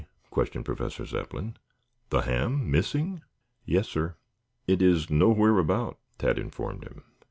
[0.31, 1.55] questioned Professor Zepplin.
[2.09, 3.21] "The ham missing?"
[3.67, 4.15] "Yes, sir.
[4.65, 7.03] It is nowhere about," Tad informed him.